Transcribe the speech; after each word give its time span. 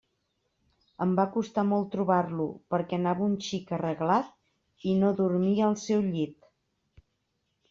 Em 1.05 1.11
va 1.19 1.25
costar 1.35 1.63
molt 1.73 1.91
trobar-lo 1.95 2.47
perquè 2.75 2.99
anava 2.99 3.27
un 3.27 3.35
xic 3.49 3.75
arreglat 3.79 4.33
i 4.93 4.97
no 5.03 5.13
dormia 5.21 5.69
al 5.69 5.79
seu 5.85 6.03
llit. 6.09 6.53